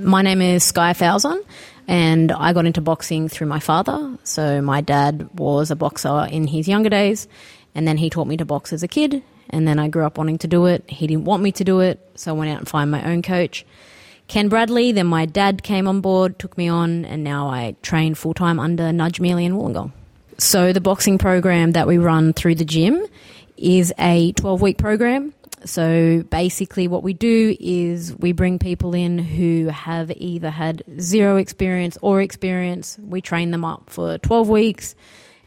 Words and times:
My 0.00 0.22
name 0.22 0.40
is 0.40 0.62
Skye 0.62 0.92
Falzon, 0.92 1.44
and 1.88 2.30
I 2.30 2.52
got 2.52 2.66
into 2.66 2.80
boxing 2.80 3.28
through 3.28 3.48
my 3.48 3.58
father. 3.58 4.16
So 4.22 4.62
my 4.62 4.80
dad 4.80 5.28
was 5.36 5.72
a 5.72 5.76
boxer 5.76 6.28
in 6.30 6.46
his 6.46 6.68
younger 6.68 6.88
days, 6.88 7.26
and 7.74 7.88
then 7.88 7.96
he 7.96 8.08
taught 8.08 8.28
me 8.28 8.36
to 8.36 8.44
box 8.44 8.72
as 8.72 8.84
a 8.84 8.88
kid. 8.88 9.24
And 9.50 9.66
then 9.66 9.80
I 9.80 9.88
grew 9.88 10.06
up 10.06 10.16
wanting 10.16 10.38
to 10.38 10.46
do 10.46 10.66
it. 10.66 10.88
He 10.88 11.08
didn't 11.08 11.24
want 11.24 11.42
me 11.42 11.50
to 11.50 11.64
do 11.64 11.80
it, 11.80 11.98
so 12.14 12.30
I 12.30 12.38
went 12.38 12.52
out 12.52 12.58
and 12.58 12.68
found 12.68 12.92
my 12.92 13.10
own 13.10 13.22
coach. 13.22 13.66
Ken 14.28 14.48
Bradley, 14.48 14.92
then 14.92 15.08
my 15.08 15.26
dad 15.26 15.64
came 15.64 15.88
on 15.88 16.00
board, 16.00 16.38
took 16.38 16.56
me 16.56 16.68
on, 16.68 17.04
and 17.04 17.24
now 17.24 17.48
I 17.48 17.74
train 17.82 18.14
full 18.14 18.34
time 18.34 18.60
under 18.60 18.92
Nudge 18.92 19.18
Mealy 19.18 19.46
and 19.46 19.56
Wollongong. 19.56 19.90
So 20.38 20.72
the 20.72 20.80
boxing 20.80 21.18
program 21.18 21.72
that 21.72 21.88
we 21.88 21.98
run 21.98 22.34
through 22.34 22.54
the 22.54 22.64
gym 22.64 23.04
is 23.56 23.92
a 23.98 24.30
12 24.30 24.62
week 24.62 24.78
program. 24.78 25.34
So 25.64 26.22
basically, 26.30 26.88
what 26.88 27.02
we 27.02 27.12
do 27.12 27.56
is 27.58 28.14
we 28.16 28.32
bring 28.32 28.58
people 28.58 28.94
in 28.94 29.18
who 29.18 29.68
have 29.68 30.10
either 30.10 30.50
had 30.50 30.82
zero 31.00 31.36
experience 31.36 31.98
or 32.00 32.20
experience. 32.20 32.98
We 32.98 33.20
train 33.20 33.50
them 33.50 33.64
up 33.64 33.90
for 33.90 34.18
12 34.18 34.48
weeks 34.48 34.94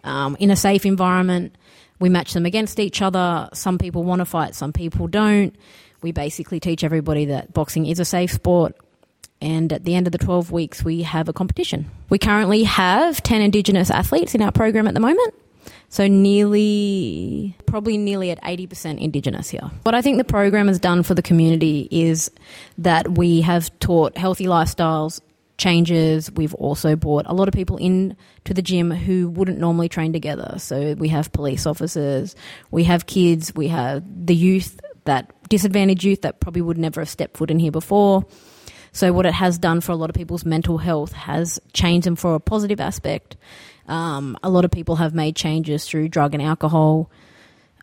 um, 0.03 0.35
in 0.39 0.51
a 0.51 0.55
safe 0.55 0.85
environment. 0.85 1.55
We 1.99 2.09
match 2.09 2.33
them 2.33 2.45
against 2.45 2.79
each 2.79 3.01
other. 3.01 3.49
Some 3.53 3.77
people 3.77 4.03
want 4.03 4.19
to 4.19 4.25
fight, 4.25 4.55
some 4.55 4.73
people 4.73 5.07
don't. 5.07 5.55
We 6.01 6.11
basically 6.11 6.59
teach 6.59 6.83
everybody 6.83 7.25
that 7.25 7.53
boxing 7.53 7.85
is 7.85 7.99
a 7.99 8.05
safe 8.05 8.31
sport. 8.31 8.75
And 9.39 9.73
at 9.73 9.83
the 9.85 9.95
end 9.95 10.07
of 10.07 10.11
the 10.11 10.19
12 10.19 10.51
weeks, 10.51 10.83
we 10.83 11.01
have 11.03 11.27
a 11.27 11.33
competition. 11.33 11.89
We 12.09 12.19
currently 12.19 12.63
have 12.63 13.23
10 13.23 13.41
Indigenous 13.41 13.89
athletes 13.89 14.35
in 14.35 14.41
our 14.41 14.51
program 14.51 14.87
at 14.87 14.93
the 14.93 14.99
moment. 14.99 15.33
So 15.89 16.07
nearly, 16.07 17.55
probably 17.65 17.97
nearly 17.97 18.31
at 18.31 18.41
80% 18.41 18.99
Indigenous 18.99 19.49
here. 19.49 19.69
What 19.83 19.93
I 19.93 20.01
think 20.01 20.17
the 20.17 20.23
program 20.23 20.67
has 20.67 20.79
done 20.79 21.03
for 21.03 21.13
the 21.13 21.21
community 21.21 21.87
is 21.91 22.31
that 22.77 23.17
we 23.17 23.41
have 23.41 23.77
taught 23.79 24.17
healthy 24.17 24.45
lifestyles, 24.45 25.21
changes. 25.57 26.31
We've 26.31 26.55
also 26.55 26.95
brought 26.95 27.25
a 27.27 27.33
lot 27.33 27.47
of 27.47 27.53
people 27.53 27.77
in 27.77 28.17
to 28.45 28.53
the 28.53 28.61
gym 28.61 28.89
who 28.91 29.29
wouldn't 29.29 29.59
normally 29.59 29.89
train 29.89 30.11
together. 30.11 30.55
So 30.57 30.95
we 30.95 31.09
have 31.09 31.31
police 31.31 31.65
officers, 31.65 32.35
we 32.71 32.83
have 32.85 33.05
kids, 33.05 33.53
we 33.53 33.67
have 33.67 34.03
the 34.25 34.35
youth 34.35 34.79
that 35.05 35.31
disadvantaged 35.49 36.03
youth 36.03 36.21
that 36.21 36.39
probably 36.39 36.61
would 36.61 36.77
never 36.77 37.01
have 37.01 37.09
stepped 37.09 37.37
foot 37.37 37.51
in 37.51 37.59
here 37.59 37.71
before. 37.71 38.25
So 38.91 39.13
what 39.13 39.25
it 39.25 39.33
has 39.33 39.57
done 39.57 39.81
for 39.81 39.91
a 39.91 39.95
lot 39.95 40.09
of 40.09 40.15
people's 40.15 40.45
mental 40.45 40.77
health 40.77 41.13
has 41.13 41.59
changed 41.73 42.05
them 42.05 42.15
for 42.15 42.35
a 42.35 42.39
positive 42.39 42.79
aspect. 42.81 43.37
Um, 43.91 44.37
a 44.41 44.49
lot 44.49 44.63
of 44.63 44.71
people 44.71 44.95
have 44.95 45.13
made 45.13 45.35
changes 45.35 45.85
through 45.85 46.07
drug 46.07 46.33
and 46.33 46.41
alcohol. 46.41 47.11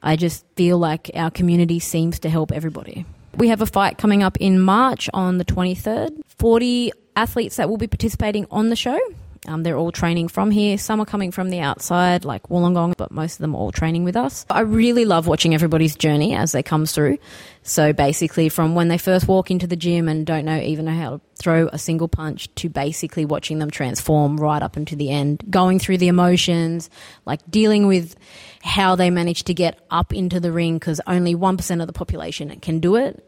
I 0.03 0.17
just 0.17 0.45
feel 0.56 0.78
like 0.78 1.11
our 1.14 1.31
community 1.31 1.81
seems 1.81 2.20
to 2.20 2.31
help 2.31 2.51
everybody. 2.51 3.05
We 3.37 3.48
have 3.48 3.61
a 3.61 3.67
fight 3.67 3.98
coming 3.98 4.23
up 4.23 4.39
in 4.39 4.59
March 4.59 5.11
on 5.12 5.36
the 5.36 5.45
23rd. 5.45 6.23
40 6.39 6.92
athletes 7.14 7.56
that 7.56 7.69
will 7.69 7.77
be 7.77 7.86
participating 7.86 8.47
on 8.51 8.70
the 8.70 8.77
show. 8.77 8.98
Um, 9.47 9.62
they're 9.62 9.77
all 9.77 9.92
training 9.92 10.28
from 10.28 10.50
here. 10.50 10.78
Some 10.78 11.00
are 11.00 11.06
coming 11.06 11.31
from 11.31 11.50
the 11.50 11.61
outside, 11.61 12.25
like 12.25 12.44
Wollongong, 12.48 12.97
but 12.97 13.11
most 13.11 13.34
of 13.34 13.39
them 13.39 13.55
are 13.55 13.58
all 13.58 13.72
training 13.72 14.05
with 14.05 14.17
us. 14.17 14.45
I 14.50 14.61
really 14.61 15.05
love 15.05 15.27
watching 15.27 15.55
everybody's 15.55 15.97
journey 15.97 16.34
as 16.34 16.53
they 16.53 16.62
come 16.62 16.86
through. 16.86 17.19
So 17.62 17.92
basically, 17.92 18.48
from 18.48 18.75
when 18.75 18.89
they 18.89 18.98
first 18.98 19.28
walk 19.28 19.50
into 19.50 19.67
the 19.67 19.77
gym 19.77 20.08
and 20.08 20.27
don't 20.27 20.45
know 20.45 20.58
even 20.58 20.86
how 20.86 21.11
to 21.11 21.20
throw 21.36 21.69
a 21.69 21.78
single 21.78 22.08
punch 22.08 22.53
to 22.56 22.69
basically 22.69 23.25
watching 23.25 23.58
them 23.58 23.70
transform 23.70 24.39
right 24.39 24.62
up 24.62 24.77
into 24.77 24.97
the 24.97 25.11
end, 25.11 25.45
going 25.50 25.78
through 25.78 25.98
the 25.98 26.08
emotions, 26.08 26.91
like 27.27 27.41
dealing 27.50 27.86
with 27.86 28.17
how 28.62 28.97
they 28.97 29.11
manage 29.11 29.45
to 29.45 29.55
get 29.55 29.78
up 29.91 30.12
into 30.12 30.41
the 30.41 30.50
ring 30.50 30.78
because 30.78 31.00
only 31.06 31.34
1% 31.34 31.80
of 31.80 31.86
the 31.86 31.92
population 31.92 32.58
can 32.61 32.80
do 32.80 32.97
it 32.97 33.25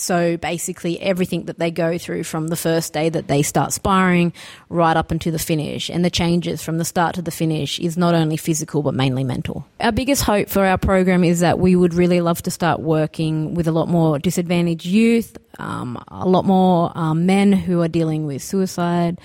so 0.00 0.36
basically, 0.36 1.00
everything 1.00 1.44
that 1.44 1.58
they 1.58 1.70
go 1.70 1.98
through 1.98 2.24
from 2.24 2.48
the 2.48 2.56
first 2.56 2.92
day 2.92 3.08
that 3.08 3.28
they 3.28 3.42
start 3.42 3.72
sparring 3.72 4.32
right 4.68 4.96
up 4.96 5.10
until 5.10 5.32
the 5.32 5.38
finish, 5.38 5.88
and 5.88 6.04
the 6.04 6.10
changes 6.10 6.62
from 6.62 6.78
the 6.78 6.84
start 6.84 7.14
to 7.16 7.22
the 7.22 7.30
finish 7.30 7.78
is 7.78 7.96
not 7.96 8.14
only 8.14 8.36
physical 8.36 8.82
but 8.82 8.94
mainly 8.94 9.24
mental. 9.24 9.66
Our 9.80 9.92
biggest 9.92 10.22
hope 10.22 10.48
for 10.48 10.64
our 10.64 10.78
program 10.78 11.24
is 11.24 11.40
that 11.40 11.58
we 11.58 11.76
would 11.76 11.94
really 11.94 12.20
love 12.20 12.42
to 12.42 12.50
start 12.50 12.80
working 12.80 13.54
with 13.54 13.68
a 13.68 13.72
lot 13.72 13.88
more 13.88 14.18
disadvantaged 14.18 14.86
youth, 14.86 15.36
um, 15.58 16.02
a 16.08 16.28
lot 16.28 16.44
more 16.44 16.92
um, 16.94 17.26
men 17.26 17.52
who 17.52 17.82
are 17.82 17.88
dealing 17.88 18.26
with 18.26 18.42
suicide, 18.42 19.20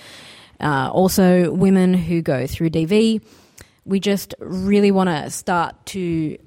uh, 0.60 0.90
also 0.92 1.52
women 1.52 1.94
who 1.94 2.22
go 2.22 2.46
through 2.46 2.70
DV. 2.70 3.22
We 3.86 4.00
just 4.00 4.34
really 4.38 4.90
want 4.90 5.10
to 5.10 5.28
start 5.30 5.74
to 5.86 6.38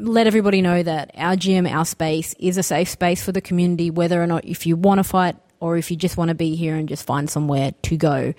let 0.00 0.26
everybody 0.26 0.62
know 0.62 0.82
that 0.82 1.12
our 1.16 1.36
gym, 1.36 1.66
our 1.66 1.84
space 1.84 2.34
is 2.38 2.56
a 2.56 2.62
safe 2.62 2.88
space 2.88 3.22
for 3.22 3.32
the 3.32 3.40
community, 3.40 3.90
whether 3.90 4.22
or 4.22 4.26
not 4.26 4.44
if 4.44 4.66
you 4.66 4.76
want 4.76 4.98
to 4.98 5.04
fight 5.04 5.36
or 5.60 5.76
if 5.76 5.90
you 5.90 5.96
just 5.96 6.16
want 6.16 6.30
to 6.30 6.34
be 6.34 6.56
here 6.56 6.74
and 6.74 6.88
just 6.88 7.06
find 7.06 7.28
somewhere 7.28 7.72
to 7.82 7.96
go 7.96 8.34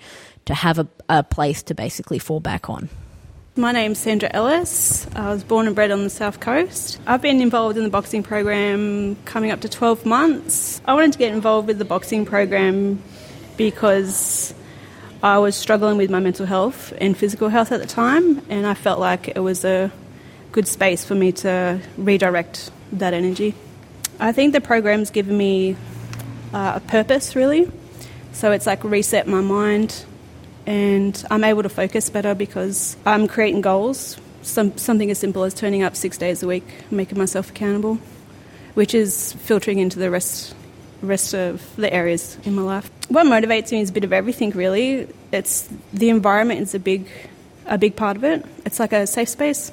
to 0.46 0.54
have 0.54 0.78
a, 0.78 0.88
a 1.08 1.22
place 1.22 1.62
to 1.62 1.74
basically 1.74 2.18
fall 2.18 2.40
back 2.40 2.68
on. 2.68 2.88
My 3.54 3.70
name's 3.70 3.98
Sandra 3.98 4.30
Ellis. 4.32 5.06
I 5.14 5.28
was 5.28 5.44
born 5.44 5.66
and 5.66 5.76
bred 5.76 5.90
on 5.90 6.02
the 6.02 6.10
south 6.10 6.40
coast. 6.40 6.98
I've 7.06 7.22
been 7.22 7.40
involved 7.40 7.76
in 7.76 7.84
the 7.84 7.90
boxing 7.90 8.22
program 8.22 9.16
coming 9.24 9.50
up 9.50 9.60
to 9.60 9.68
12 9.68 10.06
months. 10.06 10.80
I 10.86 10.94
wanted 10.94 11.12
to 11.12 11.18
get 11.18 11.32
involved 11.32 11.68
with 11.68 11.78
the 11.78 11.84
boxing 11.84 12.24
program 12.24 13.02
because 13.56 14.54
I 15.22 15.38
was 15.38 15.54
struggling 15.54 15.98
with 15.98 16.10
my 16.10 16.18
mental 16.18 16.46
health 16.46 16.92
and 16.98 17.16
physical 17.16 17.50
health 17.50 17.72
at 17.72 17.80
the 17.80 17.86
time, 17.86 18.40
and 18.48 18.66
I 18.66 18.74
felt 18.74 18.98
like 18.98 19.28
it 19.28 19.38
was 19.38 19.64
a 19.64 19.92
good 20.52 20.68
space 20.68 21.04
for 21.04 21.14
me 21.14 21.32
to 21.32 21.80
redirect 21.96 22.70
that 22.92 23.14
energy. 23.14 23.54
I 24.20 24.32
think 24.32 24.52
the 24.52 24.60
program's 24.60 25.10
given 25.10 25.36
me 25.36 25.76
uh, 26.52 26.74
a 26.76 26.80
purpose, 26.80 27.34
really. 27.34 27.70
So 28.32 28.52
it's 28.52 28.66
like 28.66 28.84
reset 28.84 29.26
my 29.26 29.40
mind, 29.40 30.04
and 30.66 31.22
I'm 31.30 31.42
able 31.42 31.62
to 31.62 31.68
focus 31.68 32.10
better 32.10 32.34
because 32.34 32.96
I'm 33.04 33.26
creating 33.26 33.62
goals. 33.62 34.18
Some, 34.42 34.76
something 34.76 35.10
as 35.10 35.18
simple 35.18 35.44
as 35.44 35.54
turning 35.54 35.82
up 35.82 35.96
six 35.96 36.18
days 36.18 36.42
a 36.42 36.46
week, 36.46 36.64
making 36.90 37.16
myself 37.16 37.50
accountable, 37.50 37.98
which 38.74 38.94
is 38.94 39.32
filtering 39.34 39.78
into 39.78 39.98
the 39.98 40.10
rest 40.10 40.54
rest 41.00 41.34
of 41.34 41.74
the 41.74 41.92
areas 41.92 42.38
in 42.44 42.54
my 42.54 42.62
life. 42.62 42.88
What 43.08 43.26
motivates 43.26 43.72
me 43.72 43.80
is 43.80 43.90
a 43.90 43.92
bit 43.92 44.04
of 44.04 44.12
everything, 44.12 44.50
really. 44.50 45.08
It's 45.32 45.68
the 45.92 46.10
environment 46.10 46.60
is 46.60 46.74
a 46.74 46.78
big 46.78 47.08
a 47.66 47.78
big 47.78 47.96
part 47.96 48.16
of 48.16 48.24
it. 48.24 48.44
It's 48.64 48.78
like 48.78 48.92
a 48.92 49.06
safe 49.06 49.28
space 49.28 49.72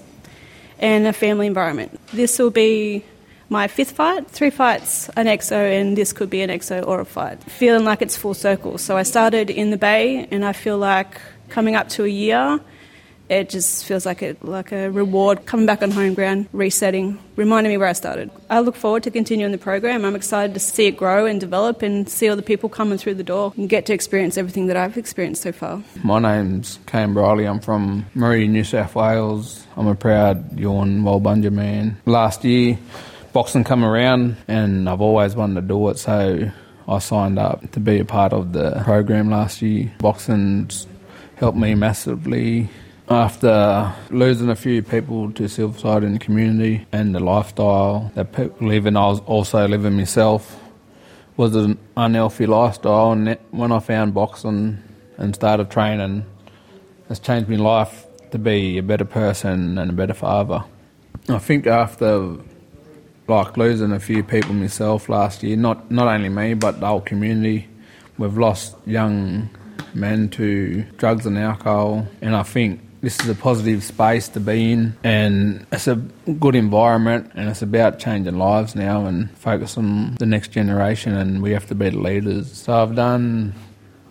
and 0.80 1.06
a 1.06 1.14
family 1.14 1.48
environment. 1.48 2.00
This 2.12 2.40
will 2.40 2.50
be 2.52 3.04
my 3.50 3.68
fifth 3.68 3.92
fight, 3.92 4.28
three 4.30 4.50
fights, 4.50 5.10
an 5.10 5.26
exo, 5.26 5.58
and 5.80 5.98
this 5.98 6.14
could 6.14 6.30
be 6.30 6.42
an 6.42 6.50
exo 6.50 6.86
or 6.86 7.02
a 7.02 7.06
fight. 7.06 7.44
Feeling 7.44 7.84
like 7.84 8.02
it's 8.02 8.16
full 8.16 8.34
circle. 8.34 8.78
So 8.78 8.96
I 8.96 9.04
started 9.04 9.50
in 9.50 9.72
the 9.72 9.78
Bay, 9.78 10.28
and 10.32 10.46
I 10.46 10.54
feel 10.54 10.78
like 10.78 11.20
coming 11.50 11.76
up 11.76 11.90
to 11.90 12.06
a 12.06 12.08
year, 12.08 12.60
it 13.30 13.50
just 13.50 13.86
feels 13.86 14.06
like 14.06 14.24
a, 14.24 14.36
like 14.42 14.72
a 14.72 14.90
reward 14.90 15.46
coming 15.46 15.68
back 15.68 15.84
on 15.84 15.92
home 15.92 16.16
ground, 16.16 16.50
resetting, 16.52 17.20
reminding 17.36 17.72
me 17.72 17.78
where 17.78 17.88
I 17.88 17.94
started. 17.94 18.32
I 18.50 18.60
look 18.62 18.76
forward 18.76 19.04
to 19.04 19.12
continuing 19.12 19.52
the 19.52 19.60
program. 19.60 20.04
I'm 20.04 20.16
excited 20.16 20.56
to 20.56 20.60
see 20.60 20.88
it 20.88 20.98
grow 20.98 21.28
and 21.28 21.40
develop 21.40 21.84
and 21.84 22.10
see 22.10 22.28
all 22.28 22.36
the 22.36 22.42
people 22.42 22.70
coming 22.70 22.98
through 22.98 23.16
the 23.16 23.24
door 23.24 23.54
and 23.56 23.70
get 23.70 23.86
to 23.86 23.94
experience 23.94 24.38
everything 24.38 24.66
that 24.68 24.78
I've 24.78 24.98
experienced 24.98 25.44
so 25.44 25.52
far. 25.52 25.84
My 26.04 26.20
name's 26.20 26.80
Cam 26.88 27.14
Briley. 27.14 27.46
I'm 27.46 27.60
from 27.60 28.08
Meridian, 28.16 28.52
New 28.52 28.64
South 28.64 28.96
Wales. 28.96 29.66
I'm 29.78 29.88
a 29.88 29.96
proud 29.96 30.58
Yuin 30.58 31.04
Walbunja 31.04 31.52
man. 31.52 32.02
Last 32.06 32.44
year, 32.44 32.80
boxing 33.32 33.64
come 33.64 33.86
around 33.86 34.38
and 34.48 34.90
I've 34.90 35.02
always 35.02 35.36
wanted 35.36 35.62
to 35.62 35.68
do 35.68 35.90
it, 35.90 36.00
so 36.00 36.50
I 36.88 37.00
signed 37.00 37.38
up 37.38 37.72
to 37.74 37.80
be 37.80 38.00
a 38.00 38.06
part 38.06 38.34
of 38.34 38.54
the 38.54 38.82
program 38.84 39.30
last 39.30 39.62
year. 39.62 39.94
Boxing's 40.00 40.88
helped 41.36 41.58
me 41.58 41.76
massively 41.76 42.70
after 43.10 43.94
losing 44.12 44.50
a 44.50 44.56
few 44.56 44.84
people 44.84 45.32
to 45.32 45.50
suicide 45.50 46.04
in 46.04 46.14
the 46.14 46.20
community 46.20 46.86
and 46.92 47.16
the 47.16 47.20
lifestyle 47.20 48.12
that 48.16 48.34
people 48.34 48.68
live 48.68 48.86
in, 48.86 48.96
I 48.96 49.08
was 49.08 49.20
also 49.22 49.68
living 49.68 49.98
myself 49.98 50.60
was 51.40 51.56
an 51.56 51.78
unhealthy 51.96 52.46
lifestyle. 52.46 53.14
And 53.14 53.38
when 53.52 53.72
I 53.72 53.80
found 53.80 54.14
boxing 54.14 54.78
and 55.18 55.34
started 55.34 55.72
training, 55.72 56.26
it's 57.10 57.20
changed 57.20 57.50
my 57.50 57.56
life 57.56 58.06
to 58.32 58.38
be 58.38 58.78
a 58.78 58.84
better 58.84 59.06
person 59.06 59.78
and 59.78 59.90
a 59.90 59.94
better 59.94 60.14
father. 60.14 60.66
I 61.30 61.40
think 61.40 61.66
after 61.66 62.36
like 63.28 63.56
losing 63.56 63.94
a 63.94 64.00
few 64.00 64.22
people 64.22 64.54
myself 64.54 65.08
last 65.08 65.42
year, 65.42 65.56
not 65.56 65.90
not 65.90 66.08
only 66.08 66.30
me 66.30 66.56
but 66.56 66.80
the 66.82 66.88
whole 66.88 67.02
community, 67.02 67.70
we've 68.18 68.38
lost 68.38 68.76
young 68.86 69.50
men 69.94 70.30
to 70.32 70.84
drugs 70.98 71.26
and 71.26 71.38
alcohol, 71.38 72.06
and 72.22 72.36
I 72.36 72.44
think 72.44 72.82
this 73.02 73.20
is 73.22 73.30
a 73.30 73.36
positive 73.36 73.84
space 73.84 74.28
to 74.30 74.40
be 74.40 74.74
in 74.74 74.96
and 75.04 75.66
it's 75.72 75.88
a 75.88 75.96
good 75.96 76.56
environment 76.56 77.32
and 77.34 77.50
it's 77.50 77.62
about 77.62 77.98
changing 77.98 78.38
lives 78.38 78.76
now 78.76 79.06
and 79.06 79.32
focus 79.38 79.78
on 79.78 80.16
the 80.16 80.26
next 80.26 80.50
generation 80.50 81.16
and 81.16 81.42
we 81.42 81.52
have 81.52 81.66
to 81.68 81.76
be 81.76 81.90
the 81.90 81.98
leaders. 81.98 82.52
So 82.52 82.74
I've 82.74 82.96
done 82.96 83.54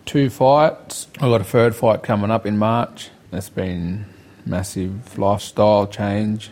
two 0.07 0.31
fights. 0.31 1.07
I've 1.17 1.31
got 1.31 1.41
a 1.41 1.45
third 1.45 1.77
fight 1.77 2.03
coming 2.03 2.31
up 2.31 2.47
in 2.47 2.57
March. 2.57 3.11
It's 3.31 3.51
been 3.51 4.07
massive 4.47 5.19
lifestyle 5.19 5.87
change 5.87 6.51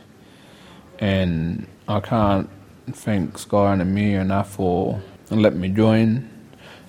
and 0.99 1.67
I 1.89 2.01
can't 2.01 2.51
thank 2.93 3.39
Skye 3.39 3.73
and 3.73 3.81
Ameir 3.81 4.21
enough 4.21 4.53
for 4.53 5.01
letting 5.31 5.61
me 5.61 5.71
join 5.71 6.29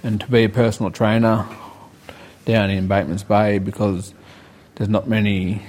and 0.03 0.19
to 0.19 0.27
be 0.27 0.43
a 0.43 0.49
personal 0.49 0.91
trainer 0.91 1.47
down 2.43 2.69
in 2.69 2.89
Batemans 2.89 3.25
Bay 3.25 3.59
because 3.59 4.13
there's 4.77 4.89
not 4.89 5.07
many 5.07 5.63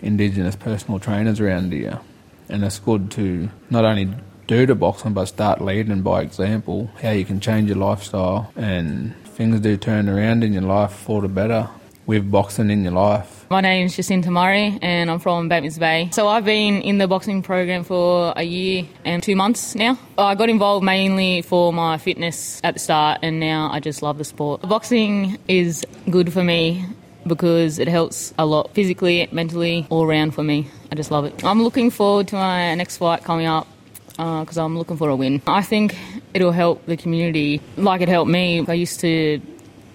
Indigenous 0.00 0.56
personal 0.56 0.98
trainers 0.98 1.40
around 1.40 1.72
here, 1.72 2.00
and 2.48 2.64
it's 2.64 2.78
good 2.78 3.10
to 3.12 3.50
not 3.68 3.84
only 3.84 4.08
do 4.46 4.64
the 4.64 4.74
boxing 4.74 5.12
but 5.12 5.26
start 5.26 5.60
leading 5.60 6.02
by 6.02 6.22
example. 6.22 6.90
How 7.02 7.10
you 7.10 7.24
can 7.24 7.40
change 7.40 7.68
your 7.68 7.76
lifestyle 7.76 8.50
and 8.56 9.14
things 9.26 9.60
do 9.60 9.76
turn 9.76 10.08
around 10.08 10.42
in 10.44 10.54
your 10.54 10.62
life 10.62 10.92
for 10.92 11.20
the 11.20 11.28
better 11.28 11.68
with 12.06 12.30
boxing 12.30 12.70
in 12.70 12.84
your 12.84 12.94
life. 12.94 13.44
My 13.50 13.60
name 13.60 13.86
is 13.86 13.96
Jacinta 13.96 14.30
Murray 14.30 14.78
and 14.80 15.10
I'm 15.10 15.18
from 15.18 15.50
Batemans 15.50 15.78
Bay. 15.78 16.08
So 16.12 16.28
I've 16.28 16.46
been 16.46 16.80
in 16.80 16.96
the 16.96 17.06
boxing 17.06 17.42
program 17.42 17.84
for 17.84 18.32
a 18.34 18.42
year 18.42 18.86
and 19.04 19.22
two 19.22 19.36
months 19.36 19.74
now. 19.74 19.98
I 20.16 20.34
got 20.34 20.48
involved 20.48 20.84
mainly 20.84 21.42
for 21.42 21.70
my 21.72 21.98
fitness 21.98 22.60
at 22.64 22.74
the 22.74 22.80
start 22.80 23.18
and 23.22 23.40
now 23.40 23.68
I 23.70 23.80
just 23.80 24.00
love 24.00 24.16
the 24.16 24.24
sport. 24.24 24.62
Boxing 24.62 25.36
is 25.48 25.84
good 26.08 26.32
for 26.32 26.42
me 26.42 26.86
because 27.28 27.78
it 27.78 27.88
helps 27.88 28.34
a 28.38 28.46
lot 28.46 28.74
physically, 28.74 29.28
mentally, 29.30 29.86
all 29.90 30.04
around 30.04 30.32
for 30.32 30.42
me. 30.42 30.68
I 30.90 30.94
just 30.94 31.10
love 31.10 31.24
it. 31.24 31.44
I'm 31.44 31.62
looking 31.62 31.90
forward 31.90 32.28
to 32.28 32.36
my 32.36 32.74
next 32.74 32.96
fight 32.96 33.22
coming 33.24 33.46
up 33.46 33.66
because 34.12 34.58
uh, 34.58 34.64
I'm 34.64 34.76
looking 34.76 34.96
for 34.96 35.08
a 35.08 35.16
win. 35.16 35.40
I 35.46 35.62
think 35.62 35.96
it'll 36.34 36.52
help 36.52 36.84
the 36.86 36.96
community 36.96 37.60
like 37.76 38.00
it 38.00 38.08
helped 38.08 38.30
me. 38.30 38.64
I 38.66 38.72
used 38.72 39.00
to 39.00 39.40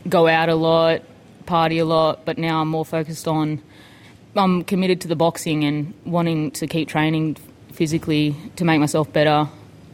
go 0.07 0.27
out 0.27 0.49
a 0.49 0.55
lot, 0.55 1.01
party 1.45 1.79
a 1.79 1.85
lot, 1.85 2.23
but 2.25 2.37
now 2.37 2.61
I'm 2.61 2.69
more 2.69 2.85
focused 2.85 3.27
on. 3.27 3.61
I'm 4.35 4.63
committed 4.63 5.01
to 5.01 5.07
the 5.07 5.15
boxing 5.15 5.63
and 5.63 5.93
wanting 6.05 6.51
to 6.51 6.67
keep 6.67 6.87
training 6.87 7.35
physically 7.73 8.35
to 8.55 8.65
make 8.65 8.79
myself 8.79 9.11
better 9.11 9.49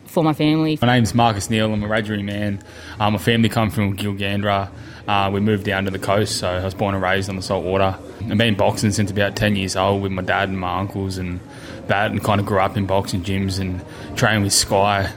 for 0.10 0.24
my 0.24 0.34
family. 0.34 0.78
My 0.82 0.88
name's 0.96 1.14
Marcus 1.14 1.50
Neal. 1.50 1.72
I'm 1.72 1.84
a 1.84 1.88
Wiradjuri 1.88 2.24
man. 2.24 2.62
Um, 3.00 3.14
my 3.14 3.20
family 3.20 3.48
come 3.48 3.70
from 3.70 3.96
Gilgandra. 3.96 4.70
Uh, 5.08 5.30
we 5.32 5.40
moved 5.40 5.64
down 5.64 5.86
to 5.86 5.92
the 5.92 6.00
coast, 6.00 6.38
so 6.38 6.50
I 6.50 6.64
was 6.64 6.74
born 6.74 6.94
and 6.94 7.04
raised 7.04 7.30
on 7.30 7.36
the 7.36 7.42
saltwater. 7.42 7.98
I've 8.22 8.38
been 8.38 8.56
boxing 8.56 8.92
since 8.92 9.12
about 9.12 9.36
10 9.36 9.56
years 9.56 9.76
old 9.76 10.02
with 10.02 10.12
my 10.12 10.22
dad 10.22 10.50
and 10.50 10.60
my 10.60 10.80
uncles 10.80 11.18
and 11.18 11.40
that, 11.88 12.12
and 12.12 12.24
kind 12.24 12.40
of 12.40 12.46
grew 12.46 12.60
up 12.60 12.76
in 12.76 12.86
boxing 12.86 13.24
gyms 13.24 13.60
and 13.60 13.84
trained 14.18 14.44
with 14.44 14.54
Skye 14.54 15.12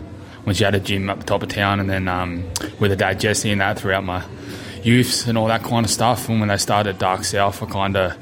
when 0.44 0.54
she 0.54 0.64
had 0.64 0.74
a 0.74 0.80
gym 0.80 1.08
up 1.08 1.20
the 1.20 1.24
top 1.24 1.42
of 1.42 1.48
town, 1.48 1.80
and 1.80 1.88
then 1.88 2.08
um, 2.08 2.44
with 2.78 2.90
her 2.90 2.96
dad 2.96 3.20
Jesse 3.20 3.50
and 3.50 3.60
that 3.60 3.78
throughout 3.78 4.04
my 4.04 4.24
youths 4.82 5.26
and 5.26 5.38
all 5.38 5.46
that 5.48 5.62
kind 5.62 5.84
of 5.84 5.90
stuff. 5.90 6.28
And 6.28 6.40
when 6.40 6.48
they 6.48 6.56
started 6.56 6.98
Dark 6.98 7.24
South, 7.24 7.62
I 7.62 7.66
kind 7.66 7.96
of 7.96 8.16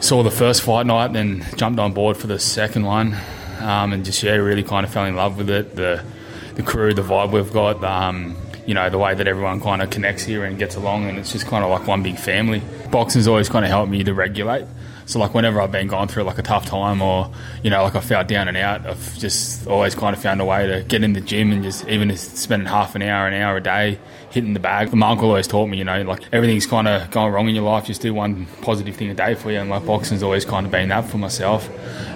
saw 0.00 0.22
the 0.22 0.30
first 0.30 0.62
fight 0.62 0.86
night, 0.86 1.12
then 1.12 1.44
jumped 1.56 1.78
on 1.78 1.92
board 1.92 2.16
for 2.16 2.26
the 2.26 2.38
second 2.38 2.84
one, 2.84 3.16
um, 3.60 3.92
and 3.92 4.04
just 4.04 4.22
yeah, 4.22 4.32
really 4.32 4.62
kind 4.62 4.84
of 4.84 4.92
fell 4.92 5.04
in 5.04 5.16
love 5.16 5.38
with 5.38 5.50
it. 5.50 5.76
The 5.76 6.04
the 6.54 6.62
crew, 6.62 6.94
the 6.94 7.02
vibe 7.02 7.32
we've 7.32 7.52
got, 7.52 7.84
um, 7.84 8.36
you 8.66 8.74
know, 8.74 8.88
the 8.88 8.98
way 8.98 9.14
that 9.14 9.28
everyone 9.28 9.60
kind 9.60 9.82
of 9.82 9.90
connects 9.90 10.24
here 10.24 10.44
and 10.44 10.58
gets 10.58 10.74
along, 10.74 11.04
and 11.04 11.18
it's 11.18 11.32
just 11.32 11.46
kind 11.46 11.64
of 11.64 11.70
like 11.70 11.86
one 11.86 12.02
big 12.02 12.18
family. 12.18 12.62
Boxing's 12.90 13.28
always 13.28 13.48
kind 13.48 13.64
of 13.64 13.70
helped 13.70 13.90
me 13.90 14.02
to 14.04 14.14
regulate. 14.14 14.66
So 15.06 15.20
like 15.20 15.34
whenever 15.34 15.60
I've 15.60 15.70
been 15.70 15.86
going 15.86 16.08
through 16.08 16.24
like 16.24 16.38
a 16.38 16.42
tough 16.42 16.66
time 16.66 17.00
or 17.00 17.30
you 17.62 17.70
know 17.70 17.84
like 17.84 17.94
I 17.94 18.00
felt 18.00 18.26
down 18.26 18.48
and 18.48 18.56
out, 18.56 18.84
I've 18.86 19.16
just 19.18 19.66
always 19.68 19.94
kind 19.94 20.16
of 20.16 20.20
found 20.20 20.40
a 20.40 20.44
way 20.44 20.66
to 20.66 20.82
get 20.82 21.04
in 21.04 21.12
the 21.12 21.20
gym 21.20 21.52
and 21.52 21.62
just 21.62 21.86
even 21.86 22.10
just 22.10 22.36
spending 22.36 22.66
half 22.66 22.96
an 22.96 23.02
hour, 23.02 23.28
an 23.28 23.34
hour 23.34 23.56
a 23.56 23.62
day 23.62 23.98
hitting 24.30 24.52
the 24.52 24.60
bag. 24.60 24.92
My 24.92 25.10
uncle 25.10 25.28
always 25.28 25.46
taught 25.46 25.68
me, 25.68 25.78
you 25.78 25.84
know, 25.84 26.02
like 26.02 26.22
everything's 26.32 26.66
kind 26.66 26.88
of 26.88 27.08
going 27.12 27.32
wrong 27.32 27.48
in 27.48 27.54
your 27.54 27.64
life, 27.64 27.84
just 27.86 28.02
do 28.02 28.12
one 28.12 28.46
positive 28.62 28.96
thing 28.96 29.08
a 29.08 29.14
day 29.14 29.34
for 29.34 29.52
you. 29.52 29.60
And 29.60 29.70
like 29.70 29.86
boxing's 29.86 30.24
always 30.24 30.44
kind 30.44 30.66
of 30.66 30.72
been 30.72 30.88
that 30.88 31.08
for 31.08 31.18
myself. 31.18 31.70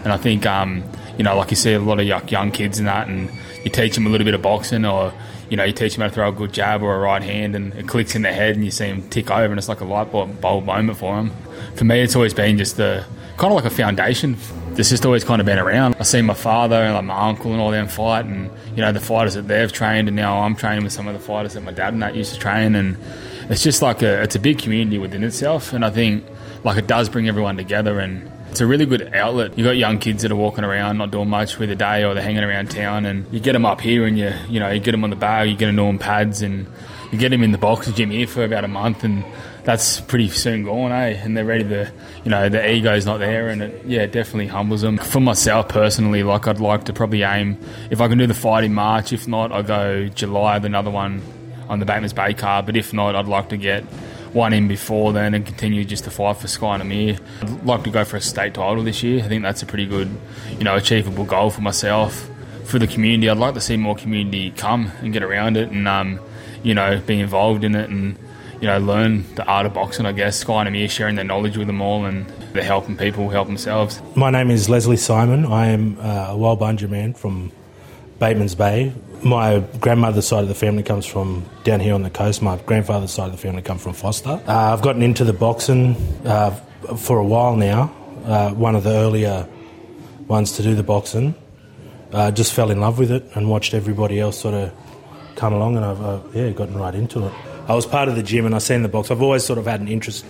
And 0.05 0.13
I 0.13 0.17
think, 0.17 0.45
um, 0.45 0.83
you 1.21 1.25
know, 1.25 1.37
like 1.37 1.51
you 1.51 1.57
see 1.57 1.75
a 1.75 1.79
lot 1.79 2.01
of 2.01 2.31
young 2.31 2.51
kids 2.51 2.79
in 2.79 2.87
that, 2.87 3.07
and 3.07 3.31
you 3.63 3.71
teach 3.71 3.95
them 3.95 4.07
a 4.07 4.09
little 4.09 4.25
bit 4.25 4.33
of 4.33 4.41
boxing 4.41 4.87
or 4.87 5.13
you 5.51 5.57
know, 5.59 5.65
you 5.65 5.73
teach 5.75 5.95
them 5.95 6.01
how 6.01 6.09
to 6.09 6.15
throw 6.15 6.31
a 6.31 6.33
good 6.33 6.51
jab 6.51 6.83
or 6.83 6.95
a 6.95 6.99
right 6.99 7.23
hand 7.23 7.55
and 7.55 7.75
it 7.75 7.87
clicks 7.87 8.15
in 8.15 8.23
their 8.23 8.33
head 8.33 8.55
and 8.55 8.65
you 8.65 8.71
see 8.71 8.87
them 8.87 9.07
tick 9.11 9.31
over 9.31 9.53
and 9.53 9.59
it's 9.59 9.69
like 9.69 9.81
a 9.81 9.85
light 9.85 10.11
bulb 10.11 10.65
moment 10.65 10.97
for 10.97 11.17
them. 11.17 11.31
For 11.75 11.85
me, 11.85 12.01
it's 12.01 12.17
always 12.17 12.33
been 12.33 12.57
just 12.57 12.79
the 12.79 13.05
kind 13.37 13.53
of 13.53 13.57
like 13.57 13.65
a 13.65 13.75
foundation. 13.75 14.39
It's 14.77 14.89
just 14.89 15.05
always 15.05 15.25
kind 15.25 15.41
of 15.41 15.47
been 15.47 15.59
around. 15.59 15.97
I 15.99 16.05
see 16.05 16.23
my 16.23 16.35
father 16.35 16.77
and 16.77 16.95
like 16.95 17.05
my 17.05 17.29
uncle 17.29 17.53
and 17.53 17.61
all 17.61 17.71
them 17.71 17.89
fight 17.89 18.25
and, 18.25 18.51
you 18.75 18.81
know, 18.81 18.93
the 18.93 19.01
fighters 19.01 19.35
that 19.35 19.47
they've 19.47 19.71
trained 19.71 20.09
and 20.09 20.17
now 20.17 20.41
I'm 20.41 20.55
training 20.57 20.85
with 20.85 20.93
some 20.95 21.07
of 21.07 21.13
the 21.13 21.21
fighters 21.21 21.53
that 21.53 21.63
my 21.63 21.73
dad 21.73 21.93
and 21.93 22.03
that 22.03 22.15
used 22.15 22.33
to 22.33 22.39
train 22.39 22.77
and 22.77 22.97
it's 23.51 23.63
just 23.63 23.83
like 23.83 24.01
a, 24.01 24.23
it's 24.23 24.37
a 24.37 24.41
big 24.41 24.59
community 24.59 24.97
within 24.97 25.25
itself 25.25 25.75
and 25.75 25.85
I 25.85 25.91
think 25.91 26.25
like 26.63 26.79
it 26.79 26.87
does 26.87 27.09
bring 27.09 27.29
everyone 27.29 27.57
together 27.59 27.99
and 27.99 28.31
it's 28.51 28.61
a 28.61 28.67
really 28.67 28.85
good 28.85 29.15
outlet. 29.15 29.57
You've 29.57 29.65
got 29.65 29.77
young 29.77 29.99
kids 29.99 30.23
that 30.23 30.33
are 30.33 30.37
walking 30.37 30.65
around, 30.65 30.99
not 30.99 31.13
doing 31.13 31.29
much 31.29 31.59
with 31.59 31.69
the 31.69 31.77
day, 31.77 32.05
or 32.05 32.15
they're 32.15 32.23
hanging 32.23 32.43
around 32.43 32.71
town, 32.71 33.07
and 33.07 33.33
you 33.33 33.39
get 33.39 33.53
them 33.53 33.65
up 33.65 33.81
here, 33.81 34.07
and 34.07 34.19
you 34.19 34.33
you 34.49 34.59
know 34.59 34.71
you 34.71 34.81
get 34.81 34.91
them 34.91 35.05
on 35.05 35.11
the 35.11 35.17
bar, 35.17 35.47
you 35.47 35.57
get 35.57 35.67
them 35.67 35.79
on 35.79 35.99
pads, 35.99 36.43
and 36.43 36.67
you 37.13 37.19
get 37.19 37.31
them 37.31 37.43
in 37.43 37.53
the 37.53 37.59
boxing 37.59 37.95
gym 37.95 38.11
here 38.11 38.27
for 38.27 38.45
about 38.45 38.65
a 38.65 38.69
month, 38.69 39.05
and 39.05 39.25
that's 39.65 40.01
pretty 40.01 40.29
soon 40.29 40.65
gone, 40.65 40.91
eh? 40.91 41.11
And 41.23 41.37
they're 41.37 41.45
ready 41.45 41.65
to, 41.65 41.93
you 42.25 42.31
know, 42.31 42.49
the 42.49 42.69
ego's 42.69 43.07
not 43.07 43.19
there, 43.19 43.49
and 43.49 43.63
it 43.63 43.85
yeah 43.87 44.07
definitely 44.07 44.49
humbles 44.49 44.81
them. 44.81 44.99
For 44.99 45.21
myself 45.21 45.69
personally, 45.69 46.25
like 46.25 46.49
I'd 46.49 46.61
like 46.61 46.85
to 46.85 46.93
probably 46.93 47.23
aim 47.23 47.57
if 47.91 48.01
I 48.01 48.09
can 48.09 48.19
do 48.19 48.27
the 48.27 48.35
fight 48.35 48.65
in 48.65 48.75
March. 48.75 49.13
If 49.13 49.29
not, 49.29 49.53
I 49.53 49.63
go 49.63 50.09
July, 50.09 50.57
with 50.57 50.65
another 50.65 50.91
one 50.91 51.23
on 51.69 51.79
the 51.79 51.87
Batemans 51.87 52.15
Bay 52.15 52.35
car. 52.35 52.65
But 52.65 52.77
if 52.77 52.93
not, 52.93 53.15
I'd 53.15 53.27
like 53.27 53.51
to 53.51 53.57
get 53.57 53.85
one 54.33 54.53
in 54.53 54.69
before 54.69 55.13
then 55.13 55.35
and 55.35 55.45
continue 55.45 55.85
just 55.85 56.05
to 56.05 56.11
fight 56.11 56.37
for 56.37 56.49
Skye 56.49 56.75
and 56.75 56.83
Ameir. 56.83 57.19
I'd 57.43 57.65
like 57.65 57.83
to 57.85 57.91
go 57.91 58.05
for 58.05 58.17
a 58.17 58.21
state 58.21 58.55
title 58.55 58.83
this 58.83 59.03
year. 59.03 59.25
I 59.25 59.29
think 59.29 59.43
that's 59.43 59.63
a 59.63 59.67
pretty 59.67 59.87
good, 59.87 60.09
you 60.59 60.65
know, 60.65 60.77
achievable 60.77 61.25
goal 61.25 61.51
for 61.51 61.61
myself. 61.61 62.29
For 62.65 62.79
the 62.79 62.87
community, 62.87 63.29
I'd 63.29 63.37
like 63.39 63.55
to 63.55 63.61
see 63.61 63.77
more 63.77 63.97
community 63.97 64.53
come 64.53 64.93
and 65.01 65.13
get 65.13 65.23
around 65.25 65.57
it 65.57 65.71
and, 65.71 65.89
um, 65.89 66.21
you 66.63 66.75
know, 66.75 67.01
be 67.05 67.19
involved 67.19 67.65
in 67.65 67.75
it 67.75 67.91
and, 67.91 68.17
you 68.61 68.69
know, 68.69 68.79
learn 68.79 69.25
the 69.35 69.45
art 69.45 69.67
of 69.67 69.75
boxing, 69.75 70.07
I 70.07 70.13
guess. 70.13 70.37
Skye 70.39 70.61
and 70.61 70.69
Ameir 70.69 70.89
sharing 70.89 71.17
their 71.17 71.25
knowledge 71.25 71.57
with 71.57 71.67
them 71.67 71.81
all 71.81 72.05
and 72.05 72.27
they're 72.53 72.63
helping 72.63 72.97
people 72.97 73.29
help 73.31 73.49
themselves. 73.49 74.01
My 74.15 74.31
name 74.31 74.51
is 74.51 74.69
Leslie 74.69 74.97
Simon. 74.97 75.47
I 75.47 75.67
am 75.69 75.99
a 75.99 76.21
a 76.31 76.35
Walbunja 76.37 76.89
man 76.89 77.15
from 77.15 77.51
Batemans 78.21 78.57
Bay, 78.57 78.93
my 79.23 79.61
grandmother's 79.81 80.27
side 80.27 80.43
of 80.43 80.49
the 80.49 80.55
family 80.55 80.83
comes 80.83 81.07
from 81.07 81.45
down 81.65 81.81
here 81.81 81.95
on 81.95 82.03
the 82.03 82.11
coast. 82.11 82.43
My 82.43 82.57
grandfather's 82.59 83.11
side 83.11 83.27
of 83.27 83.33
the 83.33 83.39
family 83.39 83.63
come 83.63 83.79
from 83.79 83.93
Forster. 83.93 84.41
Uh, 84.47 84.73
I've 84.73 84.83
gotten 84.83 85.03
into 85.03 85.25
the 85.25 85.33
boxing 85.33 85.97
uh, 86.25 86.51
for 86.97 87.19
a 87.19 87.25
while 87.25 87.57
now. 87.57 87.95
Uh, 88.25 88.51
one 88.51 88.75
of 88.75 88.85
the 88.85 88.91
earlier 88.91 89.47
ones 90.27 90.53
to 90.53 90.63
do 90.63 90.75
the 90.75 90.83
boxing. 90.83 91.35
Uh, 92.13 92.31
just 92.31 92.53
fell 92.53 92.71
in 92.71 92.81
love 92.81 92.99
with 92.99 93.11
it 93.11 93.25
and 93.35 93.49
watched 93.49 93.75
everybody 93.75 94.19
else 94.19 94.39
sort 94.39 94.55
of 94.55 94.73
come 95.37 95.53
along, 95.53 95.77
and 95.77 95.85
I've 95.85 96.35
yeah 96.35 96.51
gotten 96.51 96.77
right 96.77 96.95
into 96.95 97.27
it. 97.27 97.33
I 97.69 97.75
was 97.75 97.87
part 97.87 98.09
of 98.09 98.17
the 98.17 98.23
gym 98.23 98.47
and 98.47 98.55
I 98.55 98.59
seen 98.59 98.83
the 98.83 98.89
box. 98.89 99.11
I've 99.11 99.23
always 99.23 99.45
sort 99.45 99.59
of 99.59 99.67
had 99.67 99.81
an 99.81 99.89
interest 99.89 100.25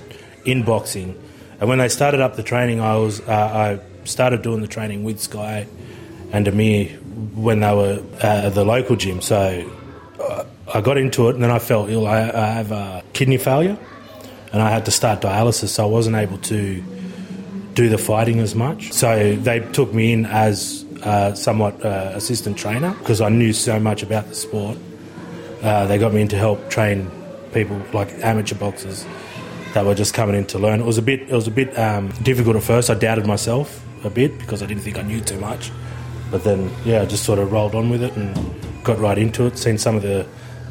in 0.44 0.62
boxing, 0.62 1.18
and 1.58 1.68
when 1.68 1.78
they 1.78 1.88
started 1.88 2.20
up 2.20 2.36
the 2.36 2.42
training, 2.42 2.80
I 2.80 2.96
was 2.96 3.20
uh, 3.20 3.32
I 3.32 4.06
started 4.06 4.42
doing 4.42 4.60
the 4.60 4.68
training 4.68 5.04
with 5.04 5.20
Skye 5.20 5.66
and 6.32 6.46
Ameir 6.46 6.88
when 7.34 7.60
they 7.60 7.74
were 7.74 8.02
at 8.22 8.54
the 8.54 8.64
local 8.64 8.96
gym. 8.96 9.20
So 9.20 9.70
uh, 10.20 10.44
I 10.72 10.80
got 10.80 10.98
into 10.98 11.28
it 11.28 11.34
and 11.34 11.42
then 11.42 11.50
I 11.50 11.58
felt 11.58 11.90
ill. 11.90 12.06
I, 12.06 12.20
I 12.22 12.46
have 12.46 12.72
a 12.72 13.02
kidney 13.12 13.38
failure 13.38 13.78
and 14.52 14.62
I 14.62 14.70
had 14.70 14.84
to 14.86 14.90
start 14.90 15.20
dialysis, 15.20 15.68
so 15.68 15.84
I 15.84 15.86
wasn't 15.86 16.16
able 16.16 16.38
to 16.38 16.82
do 17.74 17.88
the 17.88 17.98
fighting 17.98 18.40
as 18.40 18.54
much. 18.54 18.92
So 18.92 19.36
they 19.36 19.60
took 19.60 19.94
me 19.94 20.12
in 20.12 20.26
as 20.26 20.84
uh, 21.02 21.34
somewhat 21.34 21.84
uh, 21.84 22.12
assistant 22.14 22.58
trainer 22.58 22.94
because 22.98 23.20
I 23.20 23.28
knew 23.28 23.52
so 23.52 23.78
much 23.78 24.02
about 24.02 24.28
the 24.28 24.34
sport. 24.34 24.76
Uh, 25.62 25.86
they 25.86 25.98
got 25.98 26.12
me 26.12 26.22
in 26.22 26.28
to 26.28 26.36
help 26.36 26.70
train 26.70 27.10
people 27.52 27.80
like 27.92 28.08
amateur 28.24 28.54
boxers 28.56 29.06
that 29.74 29.84
were 29.84 29.94
just 29.94 30.14
coming 30.14 30.34
in 30.34 30.46
to 30.46 30.58
learn. 30.58 30.80
It 30.80 30.86
was 30.86 30.98
a 30.98 31.02
bit, 31.02 31.20
it 31.22 31.32
was 31.32 31.46
a 31.46 31.52
bit 31.52 31.78
um, 31.78 32.08
difficult 32.22 32.56
at 32.56 32.62
first. 32.62 32.90
I 32.90 32.94
doubted 32.94 33.26
myself 33.26 33.84
a 34.04 34.10
bit 34.10 34.36
because 34.38 34.62
I 34.62 34.66
didn't 34.66 34.82
think 34.82 34.98
I 34.98 35.02
knew 35.02 35.20
too 35.20 35.38
much. 35.38 35.70
But 36.30 36.44
then, 36.44 36.70
yeah, 36.84 37.02
I 37.02 37.06
just 37.06 37.24
sort 37.24 37.38
of 37.38 37.50
rolled 37.50 37.74
on 37.74 37.90
with 37.90 38.02
it 38.02 38.16
and 38.16 38.84
got 38.84 38.98
right 38.98 39.18
into 39.18 39.46
it. 39.46 39.58
Seen 39.58 39.78
some 39.78 39.96
of 39.96 40.02
the, 40.02 40.26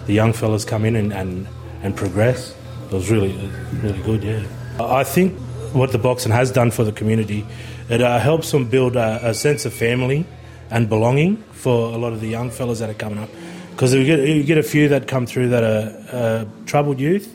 the 0.06 0.14
young 0.14 0.34
fellas 0.34 0.66
come 0.66 0.86
in 0.86 0.96
and, 0.96 1.14
and, 1.14 1.48
and 1.84 1.96
progress. 1.96 2.56
It 2.86 2.94
was 2.94 3.12
really, 3.12 3.34
really 3.82 4.02
good, 4.04 4.24
yeah. 4.24 4.44
I 4.80 5.04
think 5.04 5.38
what 5.74 5.92
the 5.92 5.98
boxing 5.98 6.32
has 6.32 6.52
done 6.52 6.72
for 6.72 6.84
the 6.84 6.92
community, 6.92 7.46
it 7.90 8.02
uh, 8.02 8.20
helps 8.20 8.52
them 8.52 8.70
build 8.70 8.96
a, 8.96 9.30
a, 9.30 9.34
sense 9.34 9.66
of 9.66 9.74
family 9.74 10.26
and 10.72 10.90
belonging 10.90 11.38
for 11.52 11.94
a 11.94 11.98
lot 11.98 12.14
of 12.14 12.22
the 12.22 12.28
young 12.28 12.50
fellas 12.50 12.80
that 12.80 12.90
are 12.90 12.96
coming 12.96 13.20
up. 13.20 13.30
Because 13.72 13.94
you 13.94 14.06
get, 14.06 14.28
you 14.28 14.44
get 14.44 14.58
a 14.58 14.64
few 14.64 14.90
that 14.90 15.08
come 15.08 15.26
through 15.26 15.50
that 15.50 15.64
are 15.64 16.16
uh, 16.16 16.46
troubled 16.66 17.00
youth, 17.00 17.34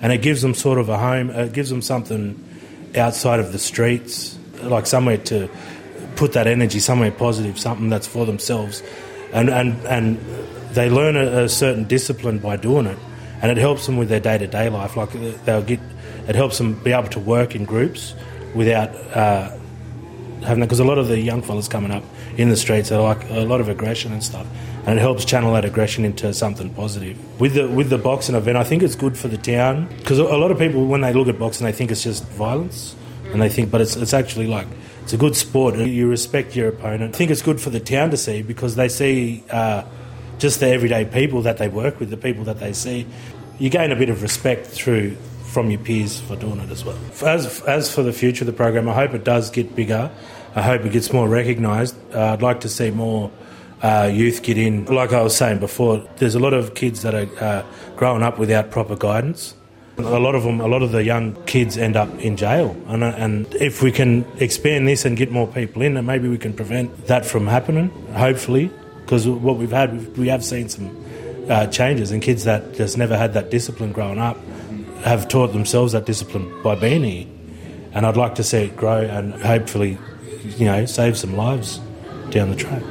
and 0.00 0.12
it 0.12 0.22
gives 0.22 0.42
them 0.42 0.54
sort 0.54 0.78
of 0.78 0.88
a 0.88 0.98
home, 0.98 1.30
it 1.30 1.52
gives 1.52 1.70
them 1.70 1.82
something 1.82 2.42
outside 2.96 3.40
of 3.40 3.52
the 3.52 3.58
streets, 3.58 4.38
like 4.62 4.86
somewhere 4.86 5.18
to 5.18 5.48
put 6.16 6.32
that 6.32 6.46
energy 6.46 6.80
somewhere 6.80 7.12
positive, 7.12 7.58
something 7.58 7.88
that's 7.88 8.06
for 8.06 8.26
themselves, 8.26 8.82
and 9.32 9.48
and 9.50 9.74
and 9.86 10.18
they 10.72 10.90
learn 10.90 11.16
a, 11.16 11.44
a 11.44 11.48
certain 11.48 11.84
discipline 11.84 12.38
by 12.38 12.56
doing 12.56 12.86
it, 12.86 12.98
and 13.42 13.50
it 13.50 13.58
helps 13.58 13.86
them 13.86 13.96
with 13.96 14.08
their 14.08 14.20
day 14.20 14.38
to 14.38 14.46
day 14.46 14.68
life. 14.68 14.96
Like 14.96 15.12
they'll 15.44 15.62
get, 15.62 15.80
it 16.28 16.34
helps 16.34 16.58
them 16.58 16.74
be 16.82 16.92
able 16.92 17.08
to 17.08 17.20
work 17.20 17.54
in 17.54 17.64
groups 17.64 18.14
without 18.54 18.94
uh, 19.16 19.56
having 20.42 20.64
because 20.64 20.80
a 20.80 20.84
lot 20.84 20.98
of 20.98 21.08
the 21.08 21.20
young 21.20 21.42
fellas 21.42 21.68
coming 21.68 21.90
up 21.90 22.02
in 22.36 22.48
the 22.48 22.56
streets 22.56 22.92
are 22.92 23.02
like 23.02 23.28
a 23.30 23.40
lot 23.40 23.60
of 23.60 23.68
aggression 23.68 24.12
and 24.12 24.22
stuff, 24.22 24.46
and 24.86 24.98
it 24.98 25.02
helps 25.02 25.24
channel 25.24 25.52
that 25.54 25.64
aggression 25.64 26.04
into 26.04 26.32
something 26.32 26.72
positive. 26.74 27.16
With 27.40 27.54
the 27.54 27.68
with 27.68 27.90
the 27.90 27.98
boxing 27.98 28.34
event, 28.34 28.56
I 28.56 28.64
think 28.64 28.82
it's 28.82 28.96
good 28.96 29.16
for 29.16 29.28
the 29.28 29.38
town. 29.38 29.88
Because 29.98 30.18
a 30.18 30.24
lot 30.24 30.50
of 30.50 30.58
people 30.58 30.86
when 30.86 31.02
they 31.02 31.12
look 31.12 31.28
at 31.28 31.38
boxing, 31.38 31.66
they 31.66 31.72
think 31.72 31.90
it's 31.90 32.02
just 32.02 32.24
violence, 32.30 32.96
and 33.32 33.40
they 33.40 33.48
think, 33.48 33.70
but 33.70 33.80
it's 33.80 33.96
it's 33.96 34.14
actually 34.14 34.46
like 34.46 34.66
it's 35.06 35.12
a 35.12 35.16
good 35.16 35.36
sport. 35.36 35.76
You 35.76 36.08
respect 36.08 36.56
your 36.56 36.68
opponent. 36.68 37.14
I 37.14 37.16
think 37.16 37.30
it's 37.30 37.40
good 37.40 37.60
for 37.60 37.70
the 37.70 37.80
town 37.80 38.10
to 38.10 38.16
see 38.16 38.42
because 38.42 38.74
they 38.74 38.88
see. 38.88 39.44
Uh, 39.48 39.84
just 40.38 40.60
the 40.60 40.68
everyday 40.68 41.04
people 41.04 41.42
that 41.42 41.58
they 41.58 41.68
work 41.68 41.98
with, 41.98 42.10
the 42.10 42.16
people 42.16 42.44
that 42.44 42.58
they 42.58 42.72
see, 42.72 43.06
you 43.58 43.70
gain 43.70 43.92
a 43.92 43.96
bit 43.96 44.10
of 44.10 44.22
respect 44.22 44.66
through 44.66 45.16
from 45.44 45.70
your 45.70 45.80
peers 45.80 46.20
for 46.20 46.36
doing 46.36 46.60
it 46.60 46.70
as 46.70 46.84
well. 46.84 46.98
As, 47.24 47.62
as 47.62 47.94
for 47.94 48.02
the 48.02 48.12
future 48.12 48.42
of 48.42 48.46
the 48.46 48.52
program, 48.52 48.88
I 48.88 48.94
hope 48.94 49.14
it 49.14 49.24
does 49.24 49.50
get 49.50 49.74
bigger. 49.74 50.10
I 50.54 50.62
hope 50.62 50.84
it 50.84 50.92
gets 50.92 51.12
more 51.12 51.28
recognised. 51.28 51.96
Uh, 52.14 52.32
I'd 52.32 52.42
like 52.42 52.60
to 52.60 52.68
see 52.68 52.90
more 52.90 53.30
uh, 53.82 54.10
youth 54.12 54.42
get 54.42 54.58
in. 54.58 54.84
Like 54.86 55.12
I 55.12 55.22
was 55.22 55.36
saying 55.36 55.60
before, 55.60 56.06
there's 56.16 56.34
a 56.34 56.38
lot 56.40 56.52
of 56.52 56.74
kids 56.74 57.02
that 57.02 57.14
are 57.14 57.44
uh, 57.44 57.66
growing 57.96 58.22
up 58.22 58.38
without 58.38 58.70
proper 58.70 58.96
guidance. 58.96 59.54
A 59.98 60.18
lot 60.18 60.34
of 60.34 60.42
them, 60.42 60.60
a 60.60 60.68
lot 60.68 60.82
of 60.82 60.92
the 60.92 61.02
young 61.02 61.34
kids 61.46 61.78
end 61.78 61.96
up 61.96 62.10
in 62.18 62.36
jail, 62.36 62.76
and, 62.88 63.02
uh, 63.02 63.14
and 63.16 63.46
if 63.54 63.82
we 63.82 63.90
can 63.90 64.26
expand 64.38 64.86
this 64.86 65.06
and 65.06 65.16
get 65.16 65.30
more 65.30 65.46
people 65.46 65.80
in, 65.80 65.94
then 65.94 66.04
maybe 66.04 66.28
we 66.28 66.36
can 66.36 66.52
prevent 66.52 67.06
that 67.06 67.24
from 67.24 67.46
happening. 67.46 67.88
Hopefully, 68.12 68.70
because 69.00 69.26
what 69.26 69.56
we've 69.56 69.70
had, 69.70 70.16
we 70.18 70.28
have 70.28 70.44
seen 70.44 70.68
some 70.68 70.94
uh, 71.48 71.66
changes, 71.68 72.10
and 72.10 72.20
kids 72.20 72.44
that 72.44 72.74
just 72.74 72.98
never 72.98 73.16
had 73.16 73.32
that 73.34 73.50
discipline 73.50 73.92
growing 73.92 74.18
up 74.18 74.36
have 75.04 75.28
taught 75.28 75.52
themselves 75.52 75.92
that 75.92 76.04
discipline 76.04 76.52
by 76.62 76.74
being 76.74 77.04
here. 77.04 77.26
And 77.92 78.04
I'd 78.04 78.16
like 78.16 78.34
to 78.34 78.42
see 78.42 78.58
it 78.58 78.76
grow 78.76 79.00
and 79.00 79.32
hopefully, 79.34 79.96
you 80.58 80.66
know, 80.66 80.84
save 80.84 81.16
some 81.16 81.36
lives 81.36 81.78
down 82.30 82.50
the 82.50 82.56
track. 82.56 82.82